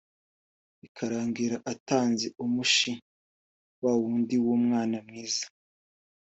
bikarangira 0.79 1.57
atanze 1.73 2.25
umushi 2.43 2.91
wa 3.83 3.93
wundi 3.99 4.35
w’umwana 4.43 4.97
mwiza 5.07 5.45